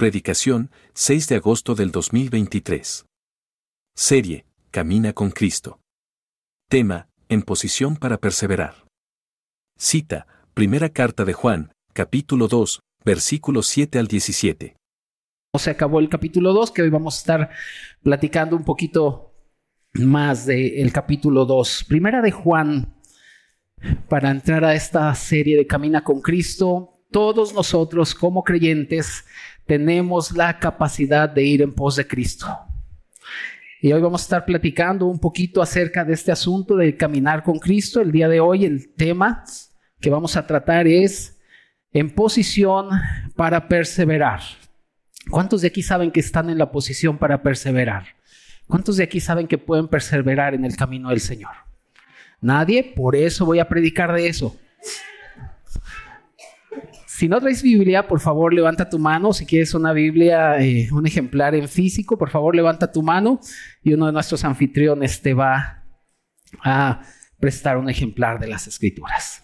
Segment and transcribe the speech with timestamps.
[0.00, 3.04] Predicación, 6 de agosto del 2023.
[3.94, 5.78] Serie, Camina con Cristo.
[6.70, 8.86] Tema, En posición para perseverar.
[9.76, 14.74] Cita, Primera Carta de Juan, capítulo 2, versículos 7 al 17.
[15.58, 17.50] Se acabó el capítulo 2, que hoy vamos a estar
[18.02, 19.34] platicando un poquito
[19.92, 21.84] más del capítulo 2.
[21.86, 22.94] Primera de Juan,
[24.08, 29.24] para entrar a esta serie de Camina con Cristo, todos nosotros como creyentes
[29.70, 32.58] tenemos la capacidad de ir en pos de Cristo.
[33.80, 37.60] Y hoy vamos a estar platicando un poquito acerca de este asunto de caminar con
[37.60, 38.00] Cristo.
[38.00, 39.44] El día de hoy el tema
[40.00, 41.38] que vamos a tratar es
[41.92, 42.88] en posición
[43.36, 44.40] para perseverar.
[45.30, 48.06] ¿Cuántos de aquí saben que están en la posición para perseverar?
[48.66, 51.52] ¿Cuántos de aquí saben que pueden perseverar en el camino del Señor?
[52.40, 54.56] Nadie, por eso voy a predicar de eso.
[57.20, 59.34] Si no traes Biblia, por favor levanta tu mano.
[59.34, 63.40] Si quieres una Biblia, eh, un ejemplar en físico, por favor levanta tu mano
[63.82, 65.84] y uno de nuestros anfitriones te va
[66.64, 67.02] a
[67.38, 69.42] prestar un ejemplar de las Escrituras.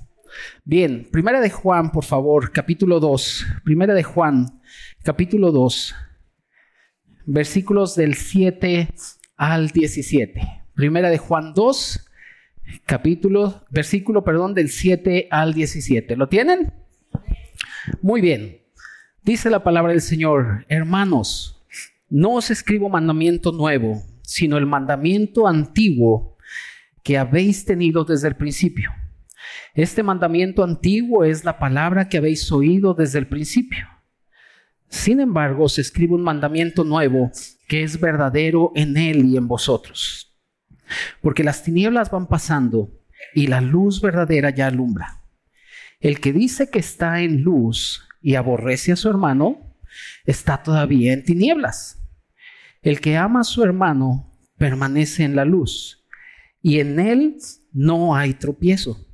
[0.64, 3.46] Bien, Primera de Juan, por favor, capítulo 2.
[3.62, 4.62] Primera de Juan,
[5.02, 5.94] capítulo 2,
[7.26, 8.88] versículos del 7
[9.36, 10.40] al 17.
[10.74, 12.08] Primera de Juan 2,
[12.86, 16.16] capítulo, versículo, perdón, del 7 al 17.
[16.16, 16.85] ¿Lo tienen?
[18.02, 18.62] Muy bien.
[19.22, 21.64] Dice la palabra del Señor, hermanos,
[22.08, 26.36] no os escribo mandamiento nuevo, sino el mandamiento antiguo
[27.02, 28.90] que habéis tenido desde el principio.
[29.74, 33.86] Este mandamiento antiguo es la palabra que habéis oído desde el principio.
[34.88, 37.30] Sin embargo, os escribo un mandamiento nuevo
[37.68, 40.34] que es verdadero en él y en vosotros.
[41.20, 42.92] Porque las tinieblas van pasando
[43.34, 45.25] y la luz verdadera ya alumbra.
[46.06, 49.76] El que dice que está en luz y aborrece a su hermano,
[50.24, 52.00] está todavía en tinieblas.
[52.80, 56.06] El que ama a su hermano permanece en la luz
[56.62, 57.38] y en él
[57.72, 59.04] no hay tropiezo.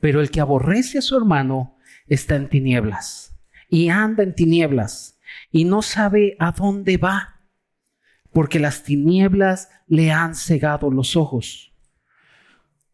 [0.00, 1.76] Pero el que aborrece a su hermano
[2.08, 3.38] está en tinieblas
[3.68, 5.16] y anda en tinieblas
[5.52, 7.40] y no sabe a dónde va,
[8.32, 11.69] porque las tinieblas le han cegado los ojos.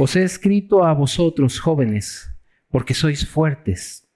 [0.00, 2.30] Os he escrito a vosotros, jóvenes,
[2.70, 4.08] porque sois fuertes,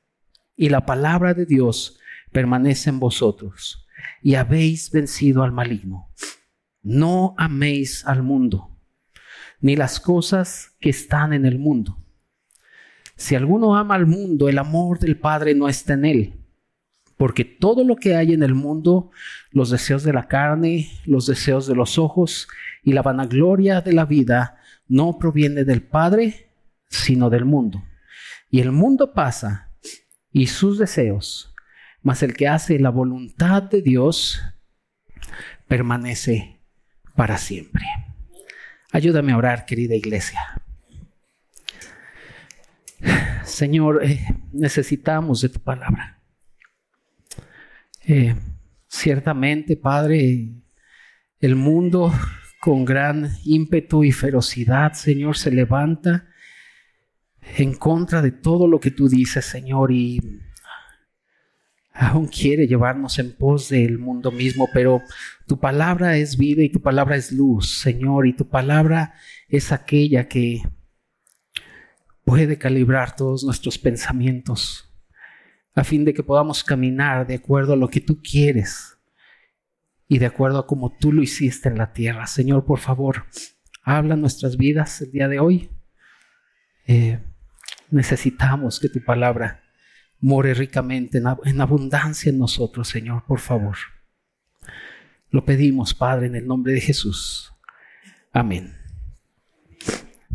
[0.54, 1.98] y la palabra de Dios
[2.30, 3.84] permanece en vosotros,
[4.22, 6.08] y habéis vencido al maligno.
[6.82, 8.78] No améis al mundo,
[9.60, 11.98] ni las cosas que están en el mundo.
[13.16, 16.34] Si alguno ama al mundo, el amor del Padre no está en él.
[17.16, 19.10] Porque todo lo que hay en el mundo,
[19.50, 22.46] los deseos de la carne, los deseos de los ojos
[22.84, 24.61] y la vanagloria de la vida,
[24.92, 26.50] no proviene del Padre,
[26.90, 27.82] sino del mundo.
[28.50, 29.70] Y el mundo pasa
[30.30, 31.54] y sus deseos,
[32.02, 34.42] mas el que hace la voluntad de Dios
[35.66, 36.60] permanece
[37.16, 37.86] para siempre.
[38.92, 40.60] Ayúdame a orar, querida iglesia.
[43.44, 44.20] Señor, eh,
[44.52, 46.20] necesitamos de tu palabra.
[48.06, 48.34] Eh,
[48.88, 50.50] ciertamente, Padre,
[51.40, 52.12] el mundo
[52.62, 56.28] con gran ímpetu y ferocidad, Señor, se levanta
[57.56, 60.20] en contra de todo lo que tú dices, Señor, y
[61.92, 65.02] aún quiere llevarnos en pos del mundo mismo, pero
[65.48, 69.14] tu palabra es vida y tu palabra es luz, Señor, y tu palabra
[69.48, 70.62] es aquella que
[72.24, 74.88] puede calibrar todos nuestros pensamientos
[75.74, 78.91] a fin de que podamos caminar de acuerdo a lo que tú quieres
[80.12, 82.26] y de acuerdo a como tú lo hiciste en la tierra.
[82.26, 83.24] Señor, por favor,
[83.82, 85.70] habla nuestras vidas el día de hoy.
[86.86, 87.18] Eh,
[87.90, 89.62] necesitamos que tu palabra
[90.20, 93.78] more ricamente en, en abundancia en nosotros, Señor, por favor.
[95.30, 97.50] Lo pedimos, Padre, en el nombre de Jesús.
[98.34, 98.76] Amén.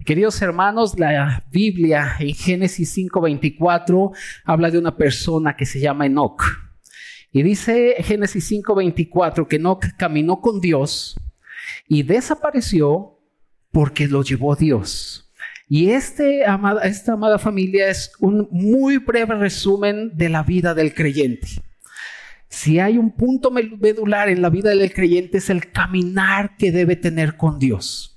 [0.04, 4.12] Queridos hermanos, la Biblia en Génesis 5:24
[4.44, 6.67] habla de una persona que se llama Enoch.
[7.32, 11.20] Y dice Génesis 5:24 que Enoch caminó con Dios
[11.88, 13.20] y desapareció
[13.72, 15.32] porque lo llevó Dios.
[15.70, 16.46] Y este,
[16.84, 21.48] esta amada familia es un muy breve resumen de la vida del creyente.
[22.48, 26.96] Si hay un punto medular en la vida del creyente es el caminar que debe
[26.96, 28.17] tener con Dios.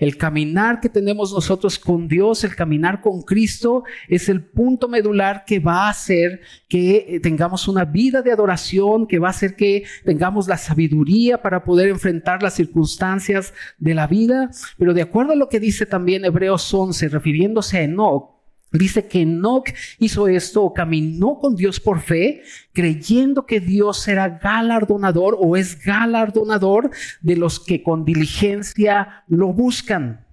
[0.00, 5.44] El caminar que tenemos nosotros con Dios, el caminar con Cristo, es el punto medular
[5.46, 9.56] que va a hacer que eh, tengamos una vida de adoración, que va a hacer
[9.56, 14.50] que tengamos la sabiduría para poder enfrentar las circunstancias de la vida.
[14.78, 18.39] Pero de acuerdo a lo que dice también Hebreos 11, refiriéndose a Enoch,
[18.72, 19.68] Dice que Enoch
[19.98, 25.84] hizo esto o caminó con Dios por fe, creyendo que Dios era galardonador o es
[25.84, 26.90] galardonador
[27.20, 30.24] de los que con diligencia lo buscan.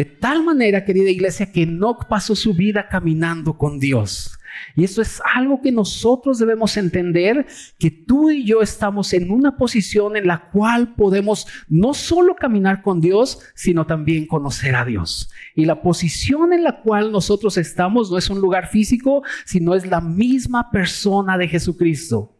[0.00, 4.38] De tal manera, querida iglesia, que Enoch pasó su vida caminando con Dios.
[4.74, 7.44] Y eso es algo que nosotros debemos entender,
[7.78, 12.80] que tú y yo estamos en una posición en la cual podemos no solo caminar
[12.80, 15.30] con Dios, sino también conocer a Dios.
[15.54, 19.86] Y la posición en la cual nosotros estamos no es un lugar físico, sino es
[19.86, 22.39] la misma persona de Jesucristo.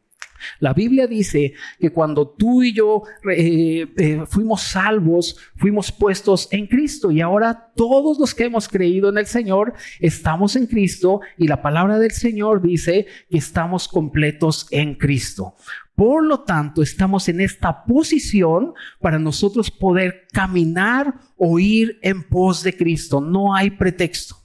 [0.59, 6.67] La Biblia dice que cuando tú y yo eh, eh, fuimos salvos, fuimos puestos en
[6.67, 11.47] Cristo y ahora todos los que hemos creído en el Señor estamos en Cristo y
[11.47, 15.55] la palabra del Señor dice que estamos completos en Cristo.
[15.95, 22.63] Por lo tanto, estamos en esta posición para nosotros poder caminar o ir en pos
[22.63, 23.21] de Cristo.
[23.21, 24.40] No hay pretexto.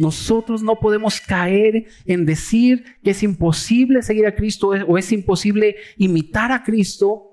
[0.00, 5.76] Nosotros no podemos caer en decir que es imposible seguir a Cristo o es imposible
[5.98, 7.30] imitar a Cristo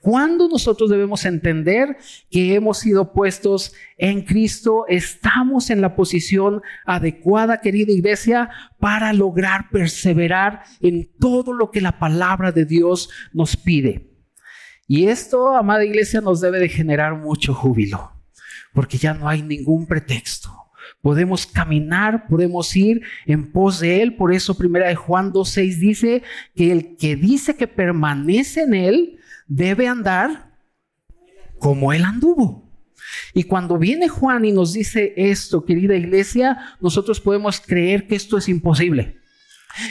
[0.00, 1.96] cuando nosotros debemos entender
[2.28, 8.50] que hemos sido puestos en Cristo, estamos en la posición adecuada, querida iglesia,
[8.80, 14.10] para lograr perseverar en todo lo que la palabra de Dios nos pide.
[14.88, 18.10] Y esto, amada iglesia, nos debe de generar mucho júbilo,
[18.74, 20.61] porque ya no hay ningún pretexto.
[21.02, 24.14] Podemos caminar, podemos ir en pos de Él.
[24.14, 26.22] Por eso primera de Juan 2.6 dice
[26.54, 29.18] que el que dice que permanece en Él
[29.48, 30.52] debe andar
[31.58, 32.70] como Él anduvo.
[33.34, 38.38] Y cuando viene Juan y nos dice esto, querida iglesia, nosotros podemos creer que esto
[38.38, 39.18] es imposible.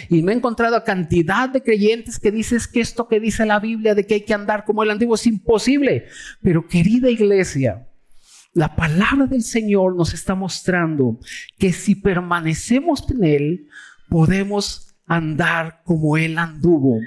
[0.09, 3.59] Y me he encontrado a cantidad de creyentes que dices que esto que dice la
[3.59, 6.05] Biblia de que hay que andar como el antiguo es imposible.
[6.41, 7.87] Pero querida iglesia,
[8.53, 11.19] la palabra del Señor nos está mostrando
[11.57, 13.67] que si permanecemos en Él,
[14.09, 16.99] podemos andar como Él anduvo.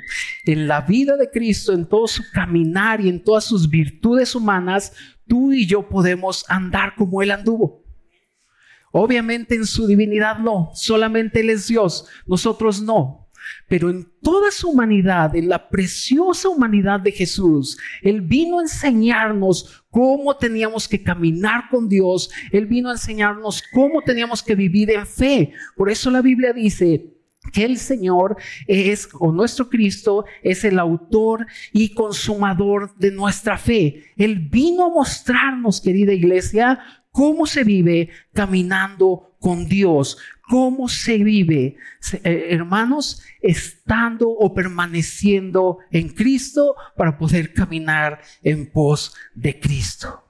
[0.44, 4.92] En la vida de Cristo, en todo su caminar y en todas sus virtudes humanas,
[5.26, 7.82] tú y yo podemos andar como Él anduvo.
[8.90, 13.23] Obviamente en su divinidad no, solamente Él es Dios, nosotros no.
[13.68, 19.84] Pero en toda su humanidad, en la preciosa humanidad de Jesús, Él vino a enseñarnos
[19.90, 22.30] cómo teníamos que caminar con Dios.
[22.52, 25.52] Él vino a enseñarnos cómo teníamos que vivir en fe.
[25.76, 27.14] Por eso la Biblia dice,
[27.52, 28.36] que el Señor
[28.66, 34.04] es, o nuestro Cristo, es el autor y consumador de nuestra fe.
[34.16, 36.80] Él vino a mostrarnos, querida iglesia,
[37.10, 40.16] cómo se vive caminando con Dios,
[40.48, 41.76] cómo se vive,
[42.22, 50.24] eh, hermanos, estando o permaneciendo en Cristo para poder caminar en pos de Cristo.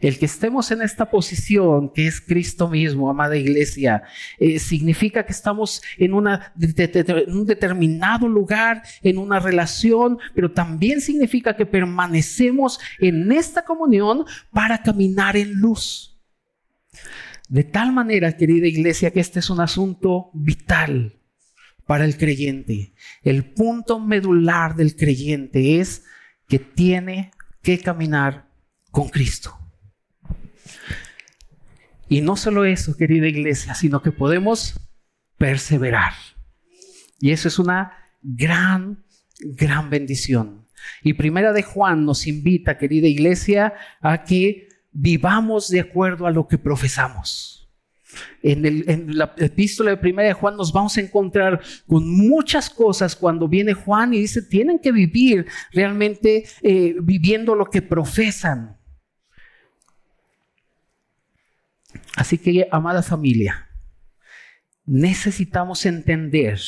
[0.00, 4.02] El que estemos en esta posición, que es Cristo mismo, amada iglesia,
[4.38, 11.66] eh, significa que estamos en, un determinado lugar, en una relación, pero también significa que
[11.66, 16.11] permanecemos en esta comunión para caminar en luz.
[17.52, 21.20] De tal manera, querida iglesia, que este es un asunto vital
[21.84, 22.94] para el creyente.
[23.22, 26.02] El punto medular del creyente es
[26.48, 27.30] que tiene
[27.60, 28.48] que caminar
[28.90, 29.54] con Cristo.
[32.08, 34.80] Y no solo eso, querida iglesia, sino que podemos
[35.36, 36.14] perseverar.
[37.20, 37.92] Y eso es una
[38.22, 39.04] gran,
[39.40, 40.66] gran bendición.
[41.02, 46.46] Y primera de Juan nos invita, querida iglesia, a que vivamos de acuerdo a lo
[46.46, 47.68] que profesamos.
[48.42, 53.16] En, el, la epístola de primera de Juan nos vamos a encontrar con muchas cosas
[53.16, 58.76] cuando viene Juan y dice, tienen que vivir realmente eh, viviendo lo que profesan.
[62.16, 63.70] Así que, amada familia,
[64.84, 66.60] necesitamos entender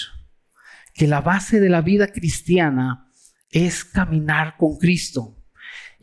[0.95, 3.11] que la base de la vida cristiana
[3.51, 5.34] es caminar con Cristo.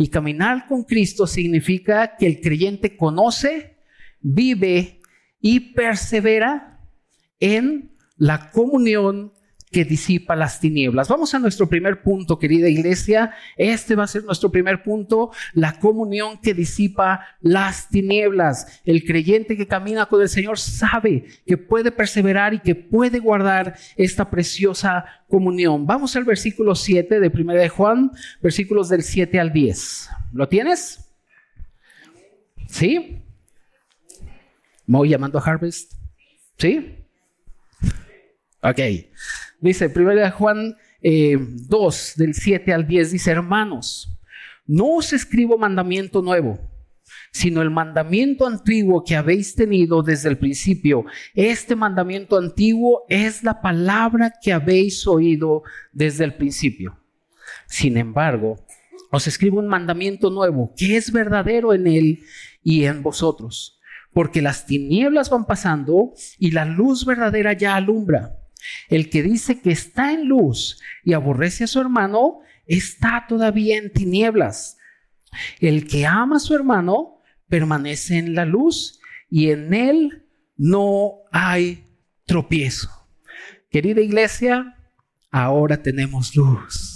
[0.01, 3.77] Y caminar con Cristo significa que el creyente conoce,
[4.20, 5.00] vive
[5.39, 6.79] y persevera
[7.39, 9.31] en la comunión
[9.71, 11.07] que disipa las tinieblas.
[11.07, 13.33] Vamos a nuestro primer punto, querida iglesia.
[13.55, 18.81] Este va a ser nuestro primer punto, la comunión que disipa las tinieblas.
[18.85, 23.77] El creyente que camina con el Señor sabe que puede perseverar y que puede guardar
[23.95, 25.87] esta preciosa comunión.
[25.87, 28.11] Vamos al versículo 7 de 1 de Juan,
[28.41, 30.09] versículos del 7 al 10.
[30.33, 31.09] ¿Lo tienes?
[32.67, 33.21] ¿Sí?
[34.85, 35.93] ¿Voy llamando a Harvest?
[36.57, 36.97] ¿Sí?
[38.61, 38.79] Ok.
[39.61, 41.37] Dice 1 Juan 2, eh,
[42.17, 44.17] del 7 al 10, dice, hermanos,
[44.65, 46.59] no os escribo mandamiento nuevo,
[47.31, 51.05] sino el mandamiento antiguo que habéis tenido desde el principio.
[51.35, 55.61] Este mandamiento antiguo es la palabra que habéis oído
[55.93, 56.97] desde el principio.
[57.67, 58.65] Sin embargo,
[59.11, 62.19] os escribo un mandamiento nuevo que es verdadero en él
[62.63, 63.79] y en vosotros,
[64.13, 68.40] porque las tinieblas van pasando y la luz verdadera ya alumbra.
[68.89, 73.91] El que dice que está en luz y aborrece a su hermano, está todavía en
[73.91, 74.77] tinieblas.
[75.59, 78.99] El que ama a su hermano permanece en la luz
[79.29, 80.25] y en él
[80.57, 81.87] no hay
[82.25, 82.89] tropiezo.
[83.69, 84.75] Querida iglesia,
[85.31, 86.90] ahora tenemos luz.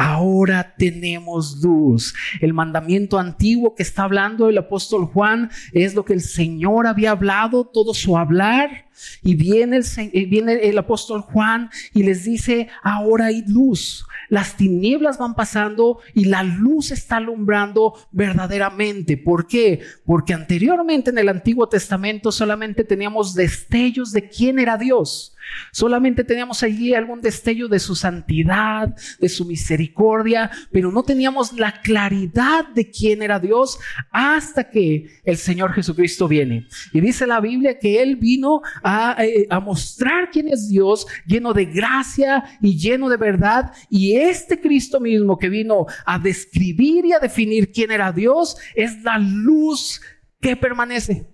[0.00, 2.14] Ahora tenemos luz.
[2.40, 7.10] El mandamiento antiguo que está hablando el apóstol Juan es lo que el Señor había
[7.10, 8.86] hablado, todo su hablar.
[9.22, 14.06] Y viene el, viene el apóstol Juan y les dice, ahora hay luz.
[14.30, 19.18] Las tinieblas van pasando y la luz está alumbrando verdaderamente.
[19.18, 19.80] ¿Por qué?
[20.06, 25.36] Porque anteriormente en el Antiguo Testamento solamente teníamos destellos de quién era Dios.
[25.72, 31.80] Solamente teníamos allí algún destello de su santidad, de su misericordia, pero no teníamos la
[31.82, 33.78] claridad de quién era Dios
[34.10, 36.66] hasta que el Señor Jesucristo viene.
[36.92, 41.66] Y dice la Biblia que Él vino a, eh, mostrar quién es Dios, lleno de
[41.66, 43.72] gracia y lleno de verdad.
[43.88, 49.02] Y este Cristo mismo que vino a describir y a definir quién era Dios es
[49.02, 50.00] la luz
[50.40, 51.26] que permanece.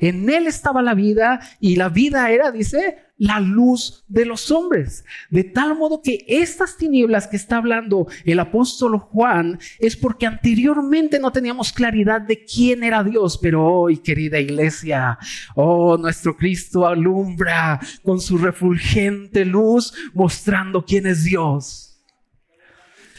[0.00, 5.04] En él estaba la vida y la vida era, dice, la luz de los hombres.
[5.28, 11.18] De tal modo que estas tinieblas que está hablando el apóstol Juan es porque anteriormente
[11.18, 15.18] no teníamos claridad de quién era Dios, pero hoy, querida iglesia,
[15.54, 21.84] oh, nuestro Cristo alumbra con su refulgente luz mostrando quién es Dios.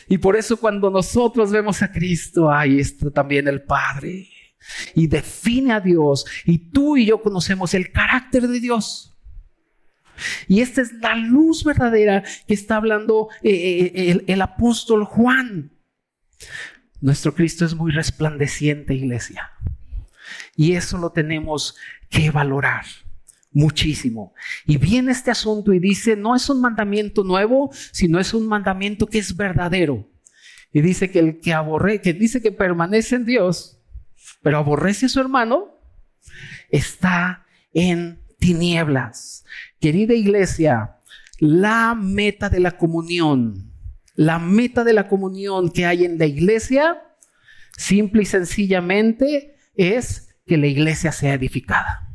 [0.08, 4.28] Y por eso cuando nosotros vemos a Cristo, ahí está también el Padre
[4.96, 6.26] y define a Dios.
[6.46, 9.18] Y tú y yo conocemos el carácter de Dios.
[10.48, 15.72] Y esta es la luz verdadera que está hablando eh, eh, el, el apóstol Juan.
[17.02, 19.52] Nuestro Cristo es muy resplandeciente, iglesia.
[20.56, 21.76] Y eso lo tenemos
[22.10, 22.86] que valorar
[23.52, 24.34] muchísimo.
[24.66, 29.08] Y viene este asunto y dice, no es un mandamiento nuevo, sino es un mandamiento
[29.08, 30.10] que es verdadero.
[30.72, 33.79] Y dice que el que aborre, que dice que permanece en Dios,
[34.42, 35.80] pero aborrece a su hermano,
[36.70, 39.46] está en tinieblas.
[39.80, 40.98] Querida iglesia,
[41.40, 43.72] la meta de la comunión,
[44.16, 47.02] la meta de la comunión que hay en la iglesia,
[47.78, 52.09] simple y sencillamente, es que la iglesia sea edificada.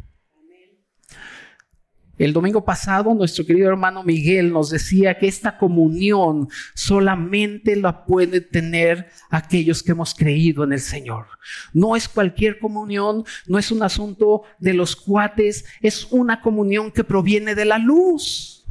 [2.17, 8.41] El domingo pasado nuestro querido hermano Miguel nos decía que esta comunión solamente la puede
[8.41, 11.27] tener aquellos que hemos creído en el Señor.
[11.73, 17.03] No es cualquier comunión, no es un asunto de los cuates, es una comunión que
[17.03, 18.65] proviene de la luz.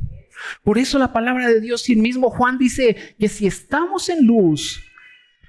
[0.64, 4.26] Por eso la palabra de Dios y el mismo Juan dice que si estamos en
[4.26, 4.82] luz,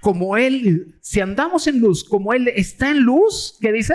[0.00, 3.94] como Él, si andamos en luz, como Él está en luz, ¿qué dice?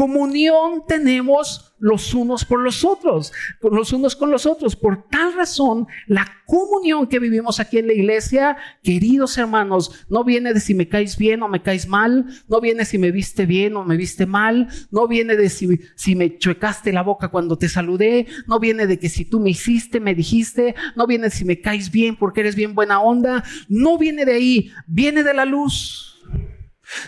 [0.00, 4.74] Comunión tenemos los unos por los otros, los unos con los otros.
[4.74, 10.54] Por tal razón, la comunión que vivimos aquí en la iglesia, queridos hermanos, no viene
[10.54, 13.76] de si me caes bien o me caes mal, no viene si me viste bien
[13.76, 18.26] o me viste mal, no viene de si, me chuecaste la boca cuando te saludé,
[18.46, 21.60] no viene de que si tú me hiciste, me dijiste, no viene de si me
[21.60, 26.09] caes bien porque eres bien buena onda, no viene de ahí, viene de la luz.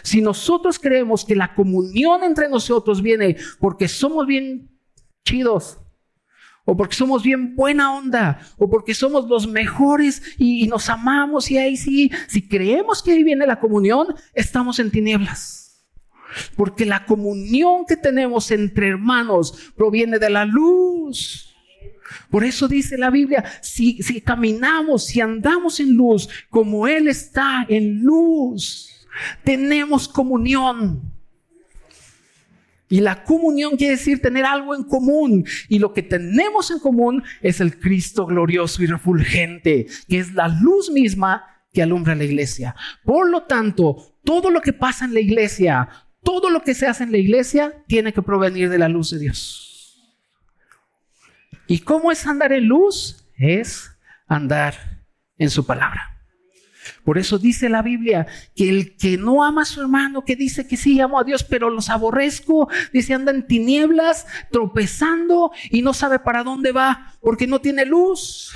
[0.02, 4.70] Si nosotros creemos que la comunión entre nosotros viene porque somos bien
[5.24, 5.78] chidos,
[6.64, 11.58] o porque somos bien buena onda, o porque somos los mejores y, nos amamos y
[11.58, 15.84] ahí sí, si creemos que ahí viene la comunión, estamos en tinieblas.
[16.56, 21.54] Porque la comunión que tenemos entre hermanos proviene de la luz.
[22.30, 27.66] Por eso dice la Biblia, si, si caminamos, si andamos en luz, como Él está
[27.68, 29.01] en luz,
[29.44, 31.12] tenemos comunión.
[32.88, 35.46] Y la comunión quiere decir tener algo en común.
[35.68, 40.48] Y lo que tenemos en común es el Cristo glorioso y refulgente, que es la
[40.48, 42.76] luz misma que alumbra la iglesia.
[43.02, 45.88] Por lo tanto, todo lo que pasa en la iglesia,
[46.22, 49.18] todo lo que se hace en la iglesia, tiene que provenir de la luz de
[49.18, 49.72] Dios.
[51.66, 53.26] ¿Y cómo es andar en luz?
[53.36, 53.90] Es
[54.26, 55.02] andar
[55.38, 56.11] en su palabra.
[57.04, 60.66] Por eso dice la Biblia que el que no ama a su hermano, que dice
[60.66, 65.94] que sí amo a Dios, pero los aborrezco, dice anda en tinieblas, tropezando y no
[65.94, 68.54] sabe para dónde va porque no tiene luz.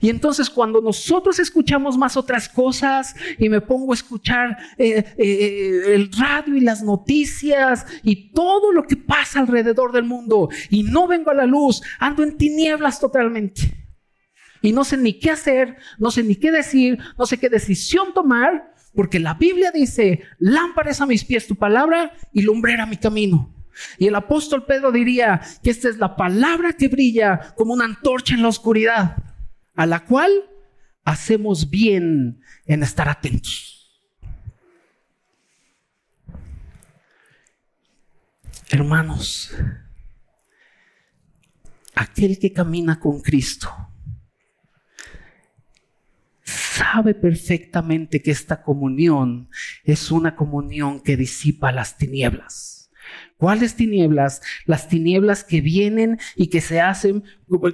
[0.00, 5.94] Y entonces cuando nosotros escuchamos más otras cosas y me pongo a escuchar eh, eh,
[5.94, 11.08] el radio y las noticias y todo lo que pasa alrededor del mundo y no
[11.08, 13.81] vengo a la luz, ando en tinieblas totalmente
[14.62, 18.14] y no sé ni qué hacer, no sé ni qué decir, no sé qué decisión
[18.14, 23.52] tomar, porque la Biblia dice, lámparas a mis pies tu palabra y lumbrera mi camino.
[23.98, 28.34] Y el apóstol Pedro diría que esta es la palabra que brilla como una antorcha
[28.34, 29.16] en la oscuridad,
[29.74, 30.30] a la cual
[31.04, 33.70] hacemos bien en estar atentos.
[38.70, 39.54] Hermanos,
[41.94, 43.91] aquel que camina con Cristo
[46.92, 49.48] sabe perfectamente que esta comunión
[49.84, 52.90] es una comunión que disipa las tinieblas.
[53.38, 54.40] ¿Cuáles tinieblas?
[54.66, 57.24] Las tinieblas que vienen y que se hacen,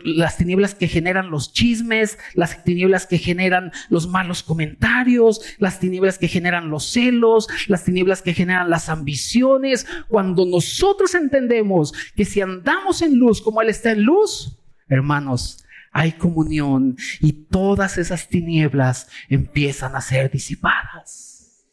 [0.05, 6.17] las tinieblas que generan los chismes, las tinieblas que generan los malos comentarios, las tinieblas
[6.17, 9.87] que generan los celos, las tinieblas que generan las ambiciones.
[10.09, 14.57] Cuando nosotros entendemos que si andamos en luz como Él está en luz,
[14.89, 21.67] hermanos, hay comunión y todas esas tinieblas empiezan a ser disipadas.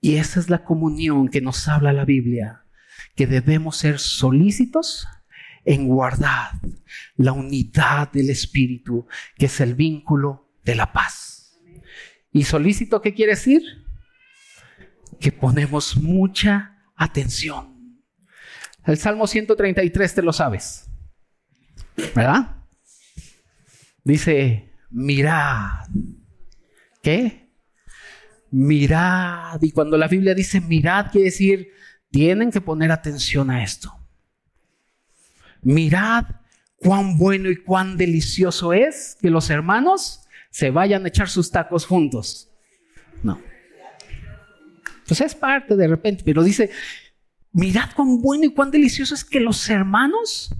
[0.00, 2.64] Y esa es la comunión que nos habla la Biblia,
[3.16, 5.08] que debemos ser solícitos
[5.64, 6.50] en guardar
[7.16, 9.06] la unidad del Espíritu,
[9.36, 11.58] que es el vínculo de la paz.
[12.32, 13.62] ¿Y solícito qué quiere decir?
[15.20, 17.73] Que ponemos mucha atención
[18.86, 20.90] el Salmo 133 te lo sabes.
[22.14, 22.56] ¿Verdad?
[24.02, 25.86] Dice, mirad.
[27.02, 27.50] ¿Qué?
[28.50, 29.60] Mirad.
[29.62, 31.72] Y cuando la Biblia dice mirad, quiere decir,
[32.10, 33.92] tienen que poner atención a esto.
[35.62, 36.26] Mirad
[36.76, 40.20] cuán bueno y cuán delicioso es que los hermanos
[40.50, 42.50] se vayan a echar sus tacos juntos.
[43.22, 43.40] No.
[45.06, 46.70] Pues es parte de repente, pero dice,
[47.54, 50.52] Mirad cuán bueno y cuán delicioso es que los hermanos,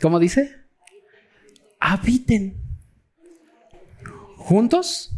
[0.00, 0.58] ¿cómo dice?
[1.78, 2.56] Habiten
[4.36, 5.12] juntos.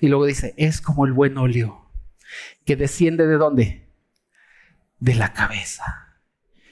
[0.00, 1.90] Y luego dice, es como el buen óleo
[2.64, 3.86] que desciende de dónde?
[5.00, 6.16] De la cabeza.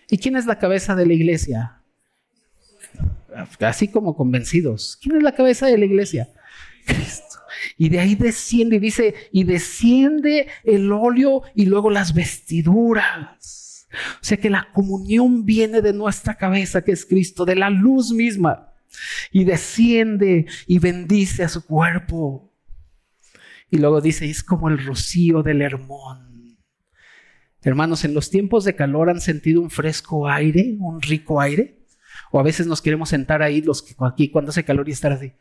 [0.09, 1.83] ¿Y quién es la cabeza de la iglesia?
[3.61, 4.99] Así como convencidos.
[5.03, 6.31] ¿Quién es la cabeza de la iglesia?
[6.87, 7.32] Cristo.
[7.77, 13.88] Y de ahí desciende y dice, y desciende el óleo y luego las vestiduras.
[13.92, 18.12] O sea que la comunión viene de nuestra cabeza, que es Cristo, de la luz
[18.12, 18.72] misma.
[19.31, 22.53] Y desciende y bendice a su cuerpo.
[23.70, 26.59] Y luego dice, es como el rocío del Hermón.
[27.62, 31.87] Hermanos, en los tiempos de calor han sentido un fresco aire, un rico aire.
[32.31, 35.12] O a veces nos queremos sentar ahí, los que aquí cuando hace calor y estar
[35.12, 35.33] así.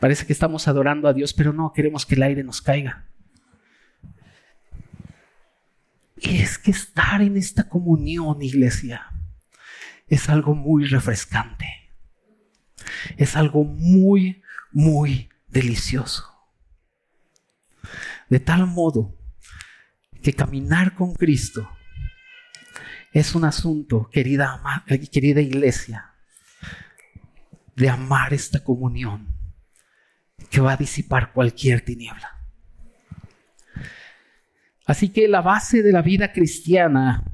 [0.00, 3.04] Parece que estamos adorando a Dios, pero no queremos que el aire nos caiga.
[6.16, 9.06] Y es que estar en esta comunión, iglesia,
[10.08, 11.66] es algo muy refrescante.
[13.18, 16.24] Es algo muy, muy delicioso.
[18.30, 19.18] De tal modo
[20.22, 21.68] que caminar con Cristo
[23.12, 24.62] es un asunto, querida,
[25.12, 26.14] querida iglesia,
[27.76, 29.39] de amar esta comunión
[30.50, 32.40] que va a disipar cualquier tiniebla.
[34.84, 37.24] Así que la base de la vida cristiana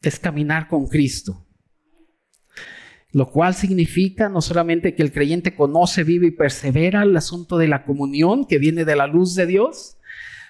[0.00, 1.44] es caminar con Cristo,
[3.12, 7.66] lo cual significa no solamente que el creyente conoce, vive y persevera el asunto de
[7.66, 9.96] la comunión que viene de la luz de Dios,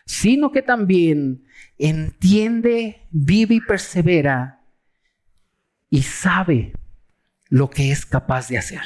[0.05, 1.47] sino que también
[1.79, 4.61] entiende, vive y persevera
[5.89, 6.75] y sabe
[7.49, 8.83] lo que es capaz de hacer.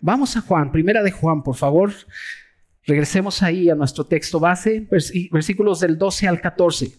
[0.00, 1.92] Vamos a Juan, primera de Juan, por favor.
[2.86, 4.86] Regresemos ahí a nuestro texto base,
[5.32, 6.92] versículos del 12 al 14.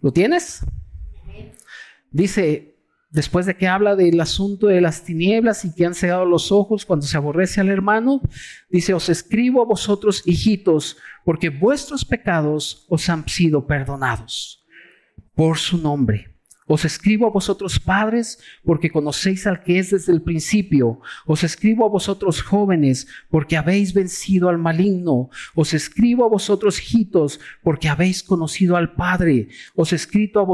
[0.00, 0.60] ¿Lo tienes?
[2.10, 2.76] Dice,
[3.10, 6.84] después de que habla del asunto de las tinieblas y que han cegado los ojos
[6.84, 8.20] cuando se aborrece al hermano,
[8.68, 14.64] dice, os escribo a vosotros, hijitos, porque vuestros pecados os han sido perdonados
[15.34, 16.33] por su nombre.
[16.66, 21.00] Os escribo a vosotros padres, porque conocéis al que es desde el principio.
[21.26, 25.28] Os escribo a vosotros jóvenes, porque habéis vencido al maligno.
[25.54, 29.48] Os escribo a vosotros hijitos, porque habéis conocido al Padre.
[29.74, 30.46] Os, escrito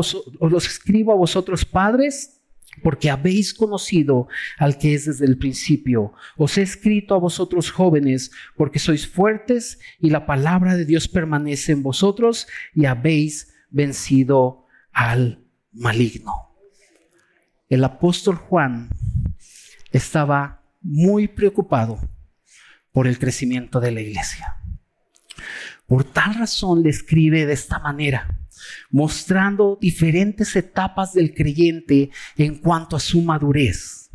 [0.59, 2.41] escribo a vosotros padres,
[2.83, 6.13] porque habéis conocido al que es desde el principio.
[6.37, 11.73] Os he escrito a vosotros jóvenes, porque sois fuertes y la palabra de Dios permanece
[11.73, 16.51] en vosotros y habéis vencido al maligno.
[17.69, 18.91] El apóstol Juan
[19.93, 21.99] estaba muy preocupado
[22.93, 24.57] por el crecimiento de la iglesia.
[25.87, 28.41] Por tal razón le escribe de esta manera,
[28.91, 34.11] mostrando diferentes etapas del creyente en cuanto a su madurez.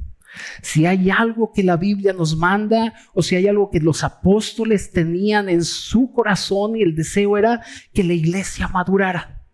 [0.61, 4.91] Si hay algo que la Biblia nos manda o si hay algo que los apóstoles
[4.91, 7.63] tenían en su corazón y el deseo era
[7.93, 9.44] que la iglesia madurara.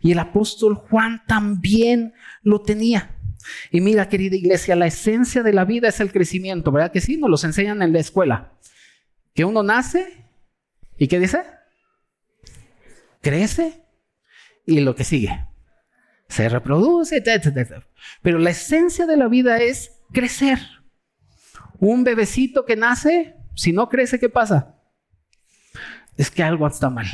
[0.00, 3.16] Y el apóstol Juan también lo tenía.
[3.70, 7.16] Y mira, querida iglesia, la esencia de la vida es el crecimiento, ¿verdad que sí?
[7.16, 8.52] Nos los enseñan en la escuela.
[9.34, 10.24] Que uno nace
[10.96, 11.42] y ¿qué dice?
[13.20, 13.84] Crece
[14.66, 15.46] y lo que sigue.
[16.28, 17.84] Se reproduce, etc.
[18.22, 20.58] Pero la esencia de la vida es crecer.
[21.78, 24.74] Un bebecito que nace, si no crece, ¿qué pasa?
[26.16, 27.06] Es que algo está mal.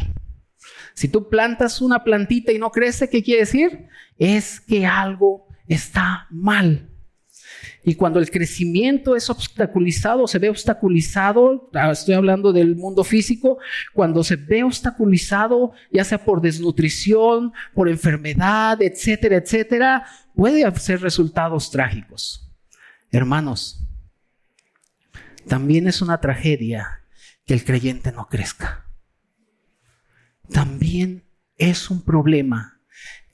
[0.94, 3.88] Si tú plantas una plantita y no crece, ¿qué quiere decir?
[4.16, 6.88] Es que algo está mal.
[7.82, 13.58] Y cuando el crecimiento es obstaculizado, se ve obstaculizado, ah, estoy hablando del mundo físico,
[13.92, 21.70] cuando se ve obstaculizado, ya sea por desnutrición, por enfermedad, etcétera, etcétera, puede ser resultados
[21.70, 22.50] trágicos.
[23.10, 23.84] Hermanos,
[25.46, 27.02] también es una tragedia
[27.44, 28.84] que el creyente no crezca
[30.50, 31.24] también
[31.56, 32.80] es un problema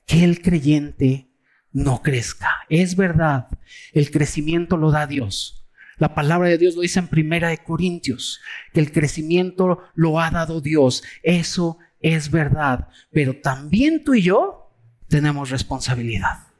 [0.05, 1.29] que el creyente
[1.71, 2.49] no crezca.
[2.69, 3.47] Es verdad,
[3.93, 5.65] el crecimiento lo da Dios.
[5.97, 8.41] La palabra de Dios lo dice en Primera de Corintios,
[8.73, 11.03] que el crecimiento lo ha dado Dios.
[11.21, 14.71] Eso es verdad, pero también tú y yo
[15.07, 16.50] tenemos responsabilidad.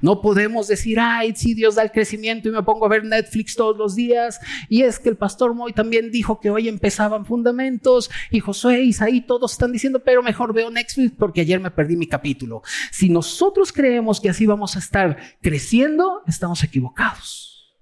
[0.00, 3.54] No podemos decir, ay, sí, Dios da el crecimiento y me pongo a ver Netflix
[3.54, 4.38] todos los días.
[4.68, 8.88] Y es que el pastor Moy también dijo que hoy empezaban fundamentos y Josué y
[8.88, 12.62] Isaí todos están diciendo, pero mejor veo Netflix porque ayer me perdí mi capítulo.
[12.90, 17.74] Si nosotros creemos que así vamos a estar creciendo, estamos equivocados.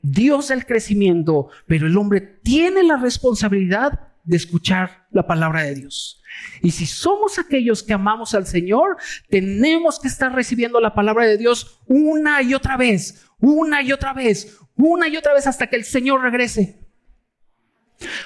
[0.00, 5.74] Dios da el crecimiento, pero el hombre tiene la responsabilidad de escuchar la palabra de
[5.74, 6.20] Dios.
[6.60, 8.96] Y si somos aquellos que amamos al Señor,
[9.30, 14.12] tenemos que estar recibiendo la palabra de Dios una y otra vez, una y otra
[14.12, 16.80] vez, una y otra vez hasta que el Señor regrese.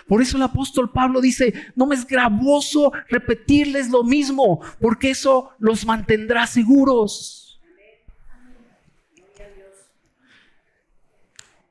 [0.07, 5.51] Por eso el apóstol Pablo dice, no me es gravoso repetirles lo mismo, porque eso
[5.59, 7.48] los mantendrá seguros.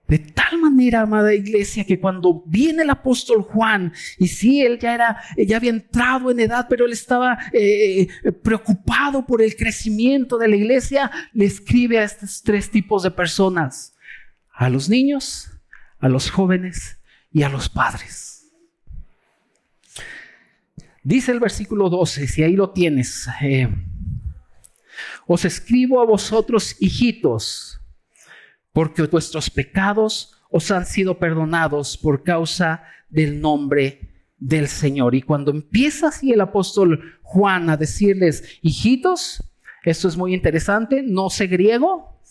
[0.07, 4.93] De tal manera, amada iglesia, que cuando viene el apóstol Juan, y sí, él ya
[4.93, 8.07] era, ya había entrado en edad, pero él estaba eh,
[8.41, 13.95] preocupado por el crecimiento de la iglesia, le escribe a estos tres tipos de personas,
[14.53, 15.51] a los niños,
[15.99, 16.99] a los jóvenes
[17.33, 18.45] y a los padres.
[21.03, 23.67] Dice el versículo 12, si ahí lo tienes, eh,
[25.25, 27.76] os escribo a vosotros, hijitos,
[28.73, 35.15] porque vuestros pecados os han sido perdonados por causa del nombre del Señor.
[35.15, 39.43] Y cuando empieza así el apóstol Juan a decirles, hijitos,
[39.83, 42.21] esto es muy interesante, no sé griego,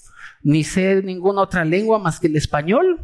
[0.42, 3.01] ni sé ninguna otra lengua más que el español,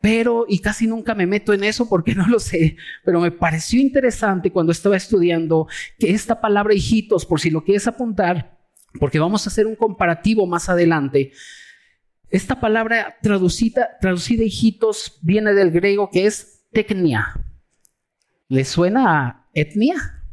[0.00, 3.80] pero, y casi nunca me meto en eso porque no lo sé, pero me pareció
[3.80, 5.66] interesante cuando estaba estudiando
[5.98, 8.58] que esta palabra hijitos, por si lo quieres apuntar,
[8.98, 11.32] porque vamos a hacer un comparativo más adelante,
[12.30, 17.34] esta palabra traducida, traducida hijitos viene del griego que es tecnia.
[18.48, 20.24] ¿Le suena a etnia?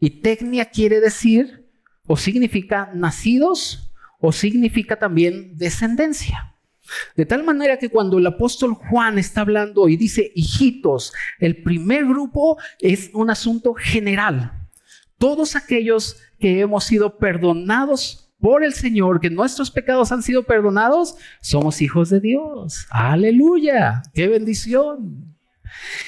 [0.00, 1.68] Y tecnia quiere decir
[2.06, 6.54] o significa nacidos o significa también descendencia.
[7.16, 12.04] De tal manera que cuando el apóstol Juan está hablando y dice hijitos, el primer
[12.04, 14.68] grupo es un asunto general.
[15.18, 21.16] Todos aquellos que hemos sido perdonados por el Señor, que nuestros pecados han sido perdonados,
[21.40, 22.86] somos hijos de Dios.
[22.90, 25.34] Aleluya, qué bendición.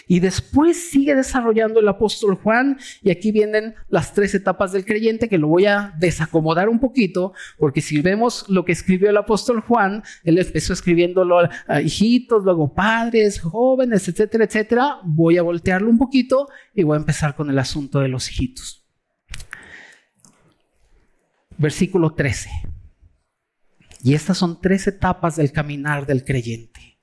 [0.06, 5.30] Y después sigue desarrollando el apóstol Juan y aquí vienen las tres etapas del creyente
[5.30, 9.62] que lo voy a desacomodar un poquito porque si vemos lo que escribió el apóstol
[9.62, 14.98] Juan, él empezó escribiéndolo a hijitos, luego padres, jóvenes, etcétera, etcétera.
[15.04, 18.85] Voy a voltearlo un poquito y voy a empezar con el asunto de los hijitos.
[21.58, 22.50] Versículo 13.
[24.02, 26.98] Y estas son tres etapas del caminar del creyente.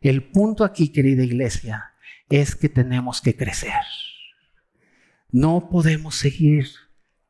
[0.00, 1.94] El punto aquí, querida iglesia,
[2.28, 3.82] es que tenemos que crecer.
[5.30, 6.68] No podemos seguir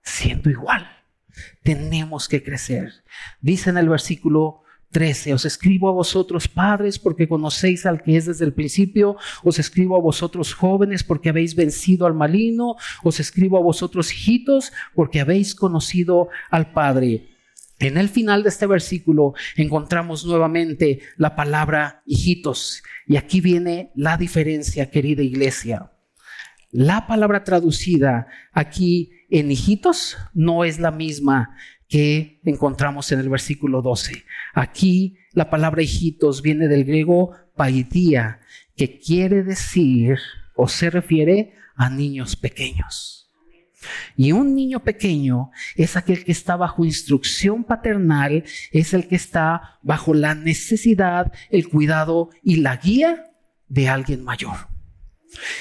[0.03, 0.91] siendo igual.
[1.63, 3.05] Tenemos que crecer.
[3.41, 4.64] Dice en el versículo
[4.95, 9.59] 13, os escribo a vosotros padres porque conocéis al que es desde el principio, os
[9.59, 15.21] escribo a vosotros jóvenes porque habéis vencido al maligno, os escribo a vosotros hijitos porque
[15.21, 17.29] habéis conocido al Padre.
[17.81, 22.85] En el final de este versículo encontramos nuevamente la palabra hijitos.
[23.09, 25.91] Y aquí viene la diferencia, querida iglesia.
[26.71, 31.57] La palabra traducida aquí en hijitos no es la misma
[31.95, 34.25] que encontramos en el versículo 12.
[34.53, 38.41] Aquí la palabra hijitos viene del griego paidía,
[38.75, 40.19] que quiere decir
[40.57, 43.33] o se refiere a niños pequeños.
[44.17, 49.79] Y un niño pequeño es aquel que está bajo instrucción paternal, es el que está
[49.81, 53.31] bajo la necesidad, el cuidado y la guía
[53.69, 54.57] de alguien mayor.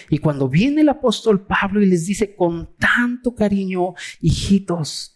[0.09, 5.12] Y cuando viene el apóstol Pablo y les dice con tanto cariño, hijitos,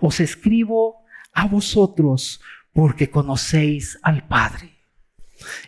[0.00, 2.40] os escribo a vosotros
[2.72, 4.78] porque conocéis al Padre.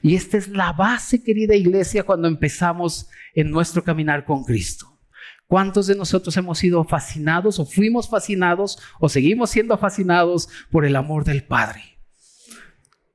[0.03, 4.99] Y esta es la base, querida iglesia, cuando empezamos en nuestro caminar con Cristo.
[5.47, 10.97] ¿Cuántos de nosotros hemos sido fascinados o fuimos fascinados o seguimos siendo fascinados por el
[10.97, 11.99] amor del Padre?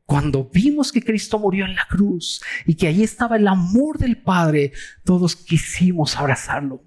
[0.05, 4.21] Cuando vimos que Cristo murió en la cruz y que ahí estaba el amor del
[4.21, 4.73] Padre,
[5.03, 6.83] todos quisimos abrazarlo.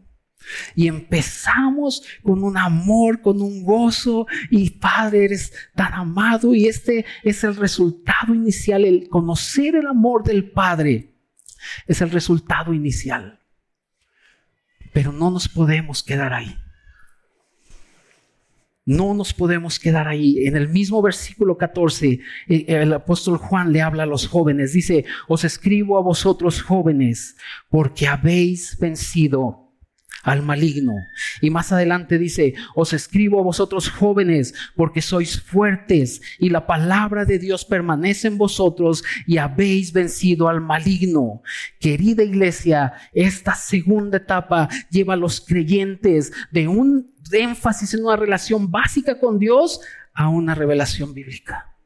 [0.75, 7.05] Y empezamos con un amor, con un gozo, y Padre, eres tan amado, y este
[7.23, 11.13] es el resultado inicial, el conocer el amor del Padre
[11.87, 13.41] es el resultado inicial.
[14.93, 16.57] Pero no nos podemos quedar ahí.
[18.85, 20.45] No nos podemos quedar ahí.
[20.45, 24.73] En el mismo versículo 14, eh, el apóstol Juan le habla a los jóvenes.
[24.73, 27.37] Dice, os escribo a vosotros jóvenes
[27.71, 29.62] porque habéis vencido
[30.23, 30.95] al maligno.
[31.41, 37.25] Y más adelante dice, os escribo a vosotros jóvenes porque sois fuertes y la palabra
[37.25, 41.43] de Dios permanece en vosotros y habéis vencido al maligno.
[41.81, 48.71] Querida iglesia, esta segunda etapa lleva a los creyentes de un énfasis en una relación
[48.71, 49.81] básica con Dios
[50.15, 51.77] a una revelación bíblica.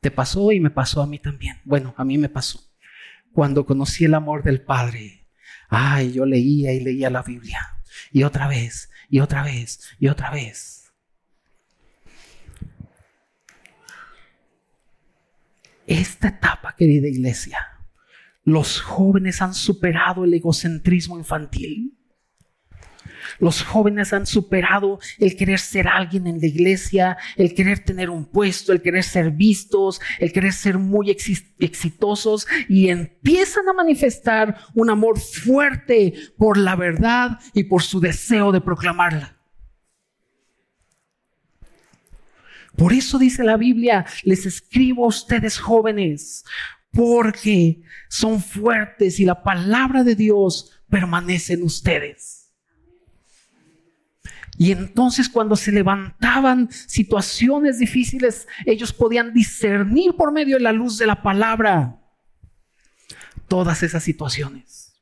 [0.00, 1.60] Te pasó y me pasó a mí también.
[1.64, 2.60] Bueno, a mí me pasó.
[3.32, 5.19] Cuando conocí el amor del Padre,
[5.70, 7.60] Ay, yo leía y leía la Biblia.
[8.10, 10.92] Y otra vez, y otra vez, y otra vez.
[15.86, 17.58] Esta etapa, querida iglesia,
[18.44, 21.96] los jóvenes han superado el egocentrismo infantil.
[23.38, 28.24] Los jóvenes han superado el querer ser alguien en la iglesia, el querer tener un
[28.24, 34.90] puesto, el querer ser vistos, el querer ser muy exitosos y empiezan a manifestar un
[34.90, 39.36] amor fuerte por la verdad y por su deseo de proclamarla.
[42.76, 46.44] Por eso dice la Biblia, les escribo a ustedes jóvenes,
[46.92, 52.39] porque son fuertes y la palabra de Dios permanece en ustedes.
[54.60, 60.98] Y entonces cuando se levantaban situaciones difíciles, ellos podían discernir por medio de la luz
[60.98, 61.98] de la palabra
[63.48, 65.00] todas esas situaciones.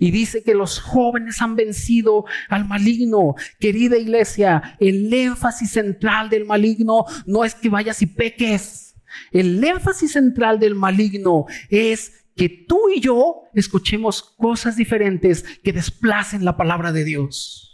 [0.00, 3.36] Y dice que los jóvenes han vencido al maligno.
[3.60, 8.96] Querida iglesia, el énfasis central del maligno no es que vayas y peques.
[9.30, 16.44] El énfasis central del maligno es que tú y yo escuchemos cosas diferentes que desplacen
[16.44, 17.67] la palabra de Dios.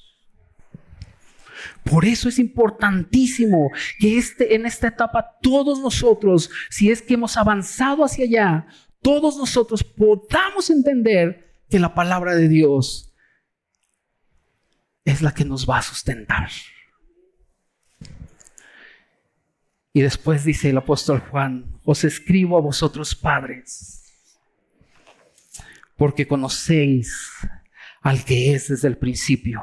[1.84, 7.36] Por eso es importantísimo que este, en esta etapa todos nosotros, si es que hemos
[7.36, 8.66] avanzado hacia allá,
[9.02, 13.12] todos nosotros podamos entender que la palabra de Dios
[15.04, 16.48] es la que nos va a sustentar.
[19.92, 24.02] Y después dice el apóstol Juan, os escribo a vosotros padres,
[25.96, 27.30] porque conocéis
[28.00, 29.62] al que es desde el principio.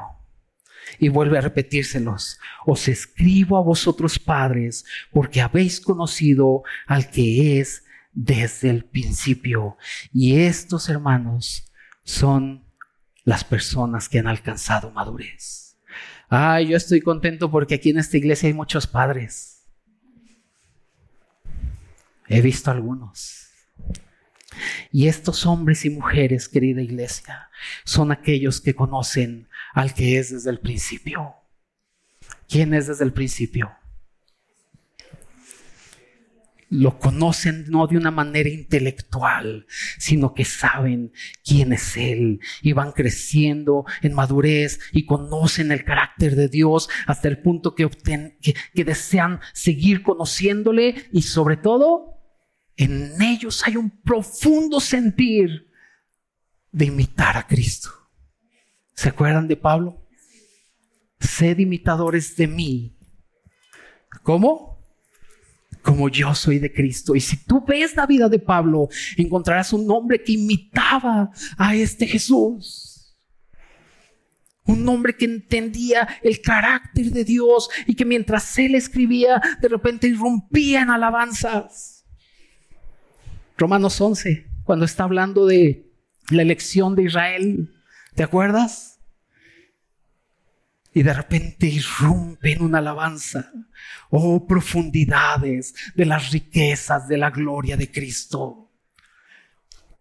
[0.98, 2.38] Y vuelve a repetírselos.
[2.66, 9.76] Os escribo a vosotros padres porque habéis conocido al que es desde el principio.
[10.12, 11.72] Y estos hermanos
[12.04, 12.64] son
[13.24, 15.76] las personas que han alcanzado madurez.
[16.28, 19.66] Ay, yo estoy contento porque aquí en esta iglesia hay muchos padres.
[22.26, 23.48] He visto algunos.
[24.90, 27.50] Y estos hombres y mujeres, querida iglesia,
[27.84, 31.34] son aquellos que conocen al que es desde el principio.
[32.48, 33.72] ¿Quién es desde el principio?
[36.68, 39.66] Lo conocen no de una manera intelectual,
[39.98, 41.12] sino que saben
[41.44, 47.28] quién es Él y van creciendo en madurez y conocen el carácter de Dios hasta
[47.28, 47.90] el punto que,
[48.40, 52.12] que, que desean seguir conociéndole y sobre todo
[52.76, 55.70] en ellos hay un profundo sentir
[56.70, 58.01] de imitar a Cristo.
[59.02, 60.00] ¿Se acuerdan de Pablo?
[61.18, 62.96] Sed imitadores de mí.
[64.22, 64.78] ¿Cómo?
[65.82, 67.16] Como yo soy de Cristo.
[67.16, 72.06] Y si tú ves la vida de Pablo, encontrarás un hombre que imitaba a este
[72.06, 73.18] Jesús.
[74.66, 80.06] Un hombre que entendía el carácter de Dios y que mientras él escribía, de repente
[80.06, 82.04] irrumpía en alabanzas.
[83.58, 85.90] Romanos 11, cuando está hablando de
[86.30, 87.74] la elección de Israel,
[88.14, 88.91] ¿te acuerdas?
[90.94, 93.50] Y de repente irrumpe en una alabanza.
[94.10, 98.70] Oh, profundidades de las riquezas de la gloria de Cristo.